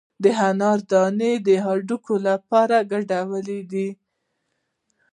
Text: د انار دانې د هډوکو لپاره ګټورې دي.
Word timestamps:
د 0.23 0.25
انار 0.49 0.79
دانې 0.91 1.33
د 1.47 1.49
هډوکو 1.65 2.13
لپاره 2.27 2.77
ګټورې 2.91 3.59
دي. 3.71 3.89